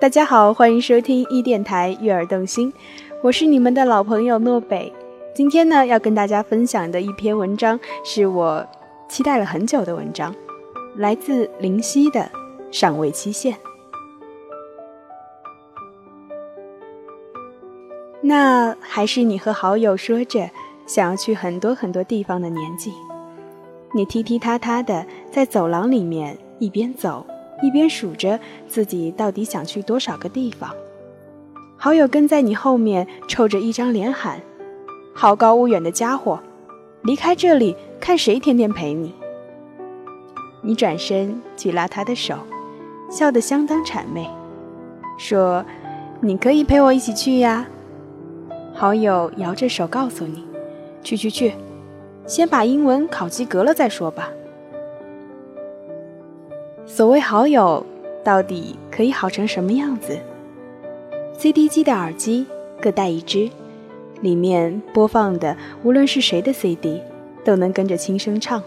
[0.00, 2.72] 大家好，欢迎收听一电台悦耳动心，
[3.22, 4.90] 我是你们的老朋友诺北。
[5.34, 8.66] 今天呢，要跟大家分享的一篇文章是我
[9.10, 10.34] 期待了很久的文章，
[10.96, 12.20] 来自林夕的
[12.70, 13.52] 《上位期限》。
[18.22, 20.48] 那还是你和好友说着
[20.86, 22.90] 想要去很多很多地方的年纪，
[23.92, 27.26] 你踢踢踏踏的在走廊里面一边走。
[27.62, 30.74] 一边数着自己到底想去多少个地方，
[31.76, 34.40] 好友跟在你后面，臭着一张脸喊
[35.14, 36.40] ：“好高骛远的家伙，
[37.02, 39.14] 离开这里，看谁天天陪你。”
[40.62, 42.34] 你转身去拉他的手，
[43.10, 44.28] 笑得相当谄媚，
[45.18, 45.64] 说
[46.20, 47.66] ：“你可以陪我一起去呀。”
[48.72, 50.44] 好友摇着手告诉你
[51.02, 51.54] ：“去去去，
[52.26, 54.30] 先把英文考及格了再说吧。”
[56.92, 57.86] 所谓好友，
[58.24, 60.18] 到底可以好成什么样子
[61.38, 62.44] ？CD 机的耳机
[62.82, 63.48] 各带一只，
[64.22, 67.00] 里面播放的无论是谁的 CD，
[67.44, 68.60] 都能跟着轻声唱。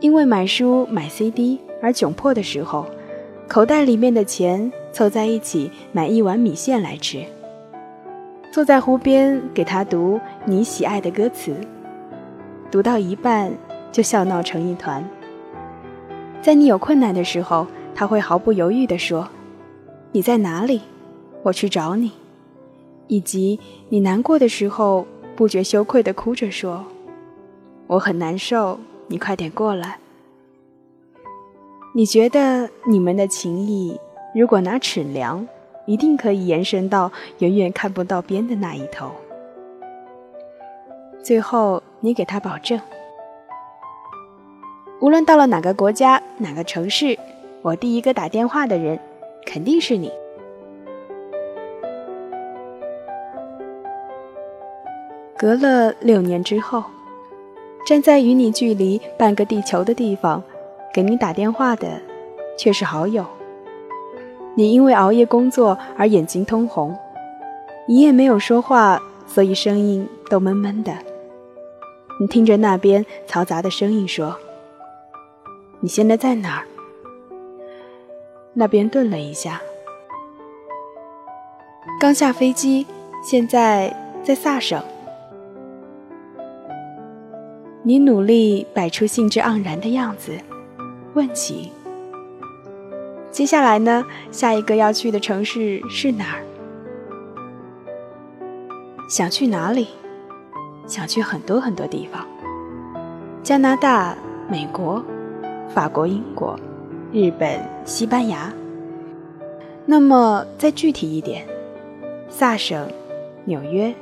[0.00, 2.86] 因为买书买 CD 而窘迫的时候，
[3.46, 7.22] 口袋里面的钱凑在一起买一碗米线来吃。
[8.50, 11.54] 坐在湖边给他读你喜爱的歌词，
[12.70, 13.52] 读到一半
[13.92, 15.06] 就笑闹成一团。
[16.40, 19.28] 在你有困难的时候，他会毫不犹豫地说
[20.12, 20.80] ：“你在哪里？
[21.42, 22.12] 我去找你。”
[23.08, 23.58] 以及
[23.88, 26.84] 你难过的时候，不觉羞愧地哭着说
[27.88, 28.78] ：“我很难受，
[29.08, 29.98] 你快点过来。”
[31.94, 33.98] 你觉得你们的情谊，
[34.34, 35.46] 如果拿尺量，
[35.86, 39.10] 一定可以延伸到远远看不到边的那一头。
[41.22, 42.78] 最后，你给他保证。
[45.00, 47.16] 无论到了哪个国家、哪个城市，
[47.62, 48.98] 我第一个打电话的人
[49.46, 50.10] 肯定是你。
[55.36, 56.82] 隔了六年之后，
[57.86, 60.42] 站在与你距离半个地球的地方，
[60.92, 61.86] 给你打电话的
[62.58, 63.24] 却是好友。
[64.56, 66.92] 你因为熬夜工作而眼睛通红，
[67.86, 70.92] 一夜没有说话，所以声音都闷闷的。
[72.20, 74.36] 你听着那边嘈杂的声音说。
[75.80, 76.64] 你现在在哪儿？
[78.52, 79.60] 那边顿了一下，
[82.00, 82.84] 刚下飞机，
[83.22, 83.94] 现在
[84.24, 84.82] 在萨省。
[87.84, 90.32] 你努力摆出兴致盎然的样子，
[91.14, 91.70] 问起：
[93.30, 94.04] 接下来呢？
[94.32, 96.42] 下一个要去的城市是哪儿？
[99.08, 99.86] 想去哪里？
[100.88, 102.26] 想去很多很多地方，
[103.44, 104.16] 加拿大、
[104.50, 105.04] 美国。
[105.68, 106.58] 法国、英国、
[107.12, 108.52] 日本、西班牙。
[109.84, 111.46] 那么再具体一点，
[112.28, 112.86] 萨省、
[113.44, 113.94] 纽约、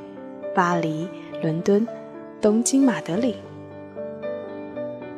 [0.55, 1.07] 巴黎、
[1.41, 1.87] 伦敦、
[2.41, 3.35] 东京、马德里，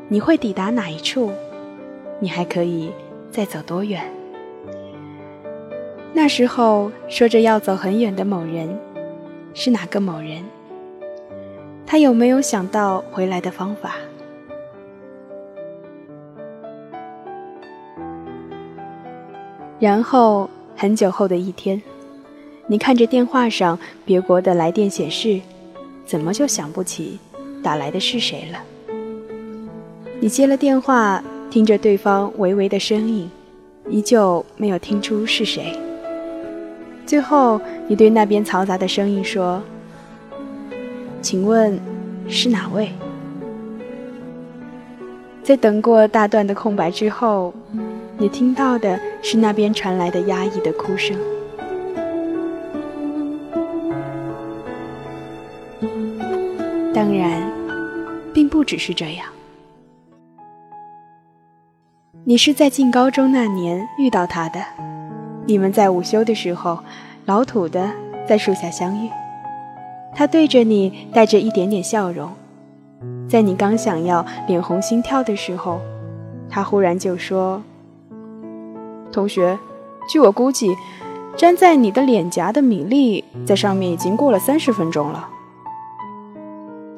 [0.07, 1.31] 你会抵达哪一处？
[2.19, 2.91] 你还可以
[3.31, 4.03] 再走多远？
[6.13, 8.77] 那时候说着要走很远的某人，
[9.53, 10.43] 是哪个某人？
[11.85, 13.95] 他有没有想到回来的方法？
[19.79, 21.81] 然后很久后的一天，
[22.67, 25.39] 你看着电话上别国的来电显示，
[26.05, 27.17] 怎么就想不起
[27.63, 28.59] 打来的是谁了？
[30.19, 33.31] 你接了电话，听着对方微微的声音，
[33.89, 35.79] 依旧没有听出是谁。
[37.05, 39.61] 最后，你对那边嘈杂的声音说
[41.23, 41.79] ：“请问
[42.27, 42.91] 是哪位？”
[45.41, 47.53] 在等过大段的空白之后。
[48.21, 51.17] 你听到的是那边传来的压抑的哭声。
[56.93, 57.49] 当然，
[58.33, 59.25] 并不只是这样。
[62.25, 64.59] 你是在进高中那年遇到他的，
[65.45, 66.77] 你们在午休的时候，
[67.23, 67.89] 老土的
[68.27, 69.09] 在树下相遇。
[70.13, 72.29] 他对着你带着一点点笑容，
[73.29, 75.79] 在你刚想要脸红心跳的时候，
[76.49, 77.63] 他忽然就说。
[79.11, 79.57] 同学，
[80.07, 80.75] 据我估计，
[81.37, 85.29] 粘在你的脸颊的米粒在上面已经过了三十分钟了。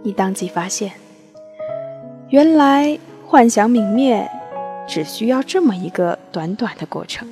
[0.04, 0.92] 你当即发现，
[2.30, 2.98] 原来
[3.28, 4.30] 幻想泯灭
[4.88, 7.28] 只需要这么一个短短的过程。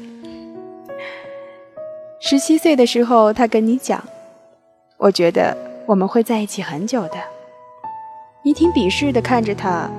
[2.20, 4.04] 十七岁的时候，他跟你讲
[4.98, 5.56] ：“我觉得
[5.86, 7.16] 我们会在一起很久的。”
[8.44, 9.90] 你挺鄙视的看着他，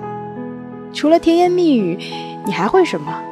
[0.93, 1.99] 除了甜言蜜语，
[2.47, 3.23] 你还会什么？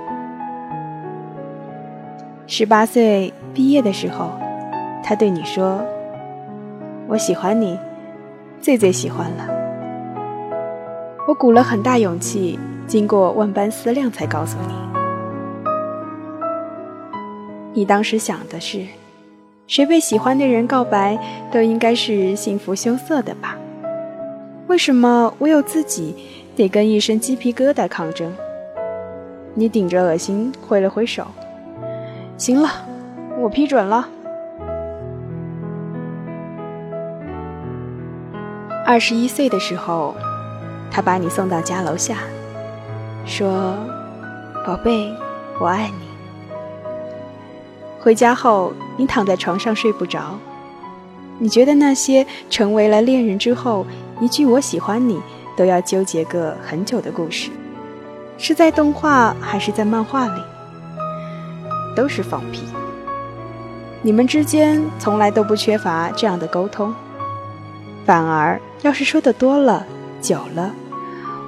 [2.50, 4.30] 十八岁毕业的时候，
[5.04, 5.84] 他对你说
[7.06, 7.78] ：“我喜欢你，
[8.58, 9.46] 最最喜欢了。”
[11.28, 14.74] 我鼓了很大勇气，经过万般思量才告诉你。
[17.74, 18.80] 你当时想的是，
[19.66, 21.18] 谁被喜欢的人告白，
[21.52, 23.58] 都应该是幸福羞涩的吧？
[24.68, 26.16] 为什么我有自己
[26.56, 28.32] 得跟一身鸡皮疙瘩抗争？
[29.52, 31.26] 你顶着恶心挥了挥手，
[32.38, 32.70] 行了，
[33.36, 34.08] 我批准了。
[38.86, 40.14] 二十一岁的时候，
[40.88, 42.18] 他把你送到家楼下，
[43.26, 43.74] 说
[44.64, 45.12] ：“宝贝，
[45.60, 46.08] 我爱你。”
[48.00, 50.38] 回家后，你躺在床上睡不着，
[51.40, 53.84] 你觉得那些成为了恋人之后，
[54.20, 55.20] 一句“我喜欢你”
[55.56, 57.50] 都要纠结个很久的故事。
[58.38, 60.40] 是在动画还是在漫画里，
[61.98, 62.62] 都是放屁。
[64.02, 66.94] 你们之间从来都不缺乏这样的沟通，
[68.06, 69.84] 反而要是说的多了、
[70.20, 70.72] 久了，“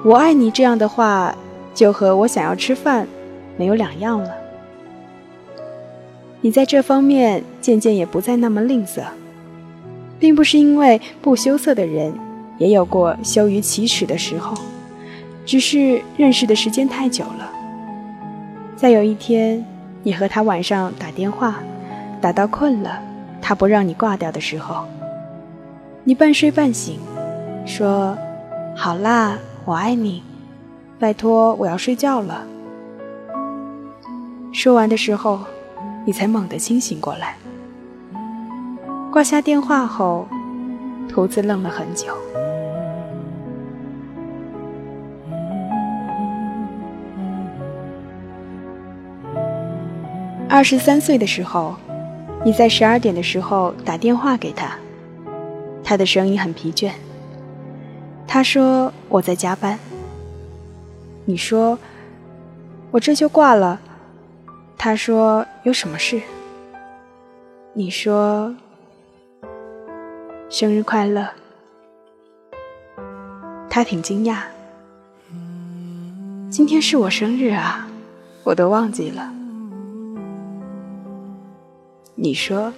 [0.03, 1.33] 我爱你”这样的话，
[1.73, 3.07] 就和我想要吃饭
[3.55, 4.29] 没有两样了。
[6.41, 9.03] 你在这方面渐渐也不再那么吝啬，
[10.19, 12.13] 并不是因为不羞涩的人
[12.57, 14.53] 也有过羞于启齿的时候。
[15.45, 17.49] 只是认识的时间太久了。
[18.75, 19.65] 再有一天，
[20.03, 21.55] 你和他晚上打电话，
[22.19, 22.99] 打到困了，
[23.41, 24.85] 他不让你挂掉的时候，
[26.03, 26.99] 你半睡半醒，
[27.65, 28.17] 说
[28.75, 30.23] ：“好啦，我爱你，
[30.99, 32.43] 拜托，我要睡觉了。”
[34.51, 35.39] 说完的时候，
[36.05, 37.35] 你才猛地清醒过来。
[39.11, 40.27] 挂下电话后，
[41.07, 42.15] 兔子愣了很久。
[50.53, 51.77] 二十三岁的时候，
[52.43, 54.75] 你在十二点的时候打电话给他，
[55.81, 56.91] 他的声音很疲倦。
[58.27, 59.79] 他说我在加班。
[61.23, 61.79] 你说
[62.91, 63.79] 我这就挂了。
[64.77, 66.21] 他说有什么事？
[67.71, 68.53] 你说
[70.49, 71.29] 生日快乐。
[73.69, 74.39] 他挺惊讶，
[76.49, 77.87] 今天是我生日啊，
[78.43, 79.33] 我都忘记了。
[82.23, 82.71] 你说：“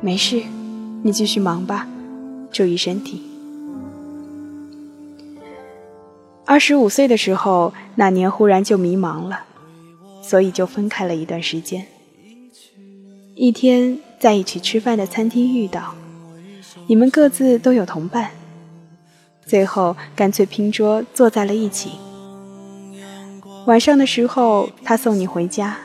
[0.00, 0.40] 没事，
[1.02, 1.88] 你继续忙吧，
[2.52, 3.20] 注意身体。”
[6.46, 9.46] 二十五岁的时候，那年忽然就迷茫了，
[10.22, 11.84] 所以就分开了一段时间。
[13.34, 15.96] 一天在一起吃饭的餐厅遇到，
[16.86, 18.30] 你们各自都有同伴，
[19.44, 21.90] 最后干脆拼桌坐在了一起。
[23.66, 25.78] 晚上的时候，他送你回家。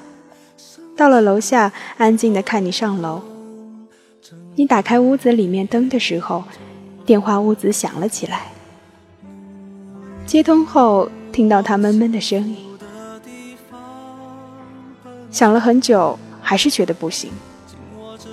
[0.98, 3.22] 到了楼下，安静的看你上楼。
[4.56, 6.44] 你打开屋子里面灯的时候，
[7.06, 8.48] 电话屋子响了起来。
[10.26, 12.58] 接通后，听到他闷闷的声音，
[15.30, 17.30] 想了很久，还是觉得不行。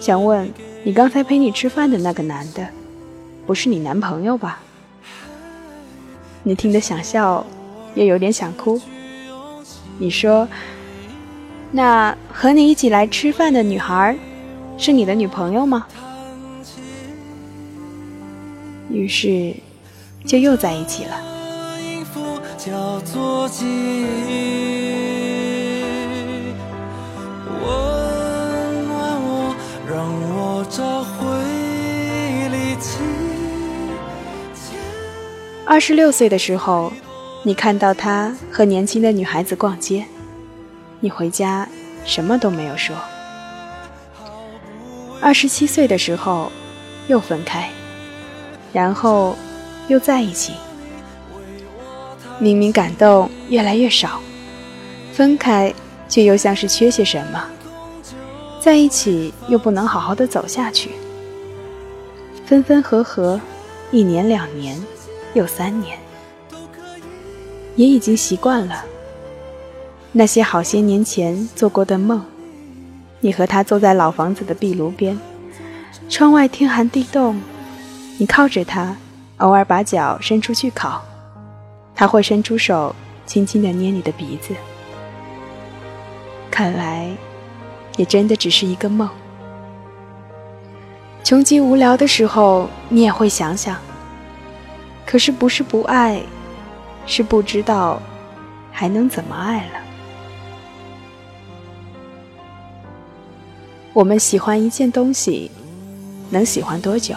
[0.00, 0.50] 想问
[0.84, 2.66] 你刚才陪你吃饭的那个男的，
[3.46, 4.60] 不是你男朋友吧？
[6.42, 7.44] 你听得想笑，
[7.94, 8.80] 又有点想哭。
[9.98, 10.48] 你说。
[11.76, 14.16] 那和你一起来吃饭的女孩，
[14.78, 15.84] 是你的女朋友吗？
[18.88, 19.52] 于是，
[20.24, 21.20] 就又在一起了。
[35.66, 36.92] 二十六岁的时候，
[37.42, 40.04] 你看到他和年轻的女孩子逛街。
[41.04, 41.68] 你回家
[42.06, 42.96] 什么都没有说。
[45.20, 46.50] 二十七岁的时候，
[47.08, 47.68] 又分开，
[48.72, 49.36] 然后
[49.86, 50.54] 又在一起。
[52.38, 54.18] 明明感动越来越少，
[55.12, 55.74] 分开
[56.08, 57.44] 却又像是缺些什么，
[58.58, 60.92] 在一起又不能好好的走下去。
[62.46, 63.38] 分分合合，
[63.90, 64.82] 一年两年，
[65.34, 65.98] 又三年，
[67.76, 68.86] 也已经习惯了。
[70.16, 72.24] 那些好些年前做过的梦，
[73.18, 75.18] 你和他坐在老房子的壁炉边，
[76.08, 77.40] 窗外天寒地冻，
[78.18, 78.96] 你靠着他，
[79.38, 81.02] 偶尔把脚伸出去烤，
[81.96, 82.94] 他会伸出手
[83.26, 84.54] 轻轻地捏你的鼻子。
[86.48, 87.10] 看来，
[87.96, 89.10] 也真的只是一个梦。
[91.24, 93.76] 穷极无聊的时候，你也会想想。
[95.04, 96.22] 可是不是不爱，
[97.04, 98.00] 是不知道
[98.70, 99.83] 还能怎么爱了。
[103.94, 105.52] 我们喜欢一件东西，
[106.30, 107.14] 能喜欢多久？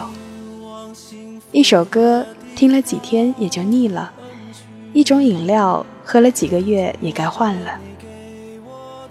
[1.51, 2.23] 一首歌
[2.55, 4.13] 听了几天也就腻了，
[4.93, 7.79] 一种饮料喝了几个月也该换了。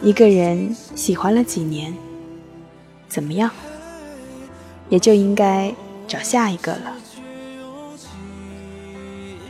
[0.00, 1.92] 一个人喜欢了几年，
[3.08, 3.50] 怎么样？
[4.88, 5.74] 也就应该
[6.06, 6.92] 找下一个了。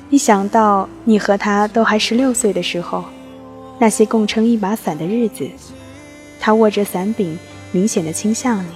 [0.09, 3.05] 一想到你和他都还十六岁的时候，
[3.79, 5.47] 那些共撑一把伞的日子，
[6.41, 7.39] 他握着伞柄。
[7.77, 8.71] 明显的倾向你，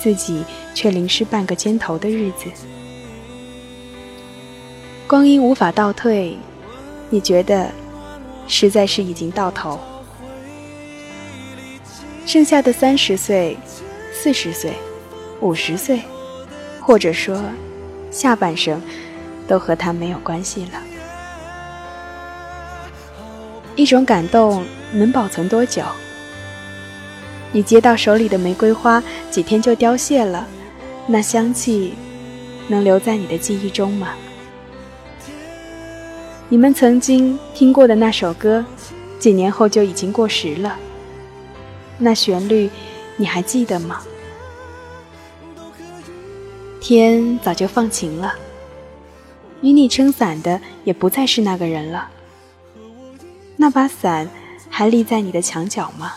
[0.00, 2.46] 自己却淋湿半个肩头的日子。
[5.06, 6.38] 光阴无法倒退，
[7.10, 7.70] 你觉得
[8.48, 9.78] 实在是已经到头。
[12.24, 13.58] 剩下的三十岁、
[14.10, 14.72] 四十岁、
[15.42, 16.00] 五十岁，
[16.80, 17.44] 或者说
[18.10, 18.80] 下半生，
[19.46, 20.82] 都和他没有关系了。
[23.76, 25.82] 一种感动能保存多久？
[27.52, 30.46] 你接到手里的玫瑰花，几天就凋谢了，
[31.06, 31.94] 那香气
[32.68, 34.14] 能留在你的记忆中吗？
[36.48, 38.64] 你们曾经听过的那首歌，
[39.18, 40.76] 几年后就已经过时了，
[41.98, 42.70] 那旋律
[43.16, 44.00] 你还记得吗？
[46.80, 48.34] 天早就放晴了，
[49.60, 52.08] 与你撑伞的也不再是那个人了，
[53.56, 54.28] 那把伞
[54.68, 56.14] 还立在你的墙角吗？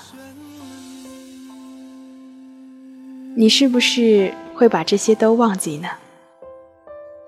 [3.38, 5.90] 你是不是会把这些都忘记呢？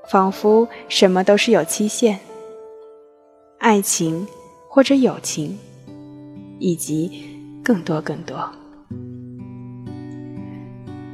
[0.10, 2.18] 仿佛什么都是有期限，
[3.58, 4.26] 爱情
[4.70, 5.58] 或者友情，
[6.60, 7.12] 以及
[7.62, 8.50] 更多更多。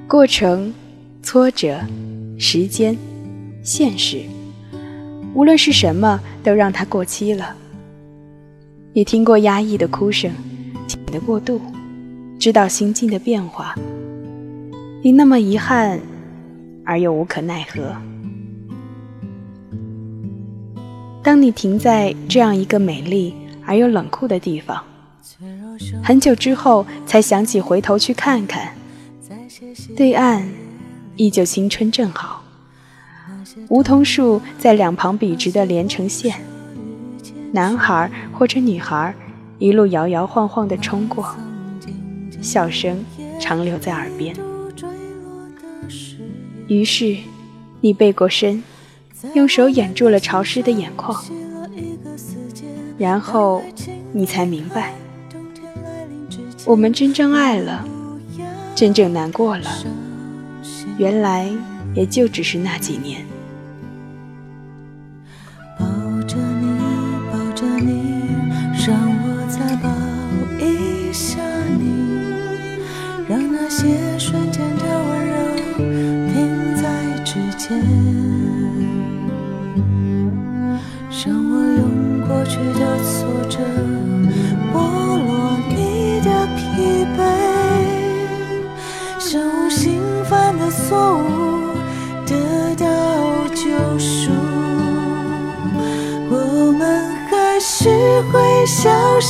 [0.08, 0.72] 过程、
[1.24, 1.80] 挫折、
[2.38, 2.96] 时间、
[3.64, 4.22] 现实，
[5.34, 7.56] 无论是什么，都让它过期了。
[8.94, 10.32] 你听过压抑的哭声，
[10.88, 11.60] 情的过渡，
[12.40, 13.74] 知道心境的变化。
[15.06, 16.00] 你那么遗憾，
[16.86, 17.94] 而又无可奈何。
[21.22, 24.82] 当你停在这样一个美丽而又冷酷的地方，
[26.02, 28.74] 很久之后才想起回头去看看，
[29.94, 30.48] 对岸
[31.18, 32.42] 依旧青春正好，
[33.68, 36.40] 梧桐树在两旁笔直的连成线，
[37.52, 39.14] 男孩或者女孩
[39.60, 41.36] 一路摇摇晃晃地冲过，
[42.42, 43.04] 笑声
[43.38, 44.34] 长留在耳边。
[46.68, 47.18] 于是，
[47.82, 48.64] 你背过身，
[49.34, 51.24] 用手掩住了潮湿的眼眶，
[52.98, 53.62] 然后
[54.12, 54.94] 你才明白，
[56.66, 57.86] 我们真正爱了，
[58.76, 59.70] 真正难过了，
[60.98, 61.50] 原来
[61.94, 63.26] 也就只是那几年。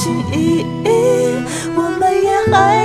[0.04, 0.90] 心翼翼，
[1.78, 2.83] 我们也还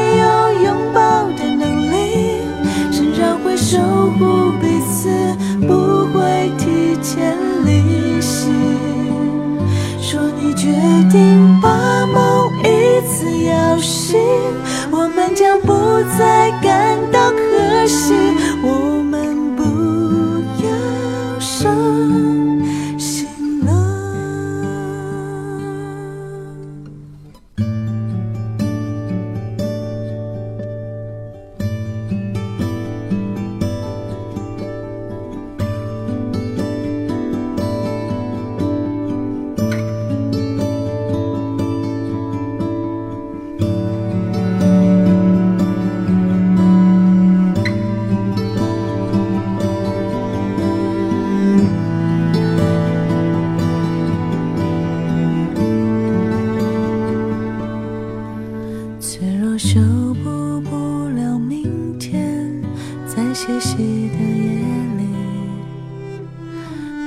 [59.58, 59.80] 我受
[60.22, 62.62] 不了明天，
[63.08, 63.82] 在歇息的
[64.20, 64.62] 夜
[64.96, 65.02] 里，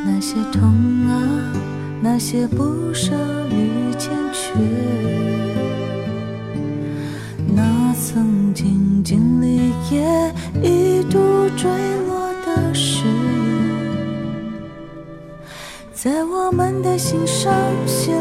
[0.06, 0.62] 那些痛
[1.08, 1.54] 啊，
[2.02, 3.14] 那些不舍
[3.52, 4.52] 与欠缺，
[7.56, 11.72] 那曾经经历也一度坠
[12.06, 13.16] 落的誓言，
[15.94, 17.54] 在我们的心上
[17.88, 18.21] 写。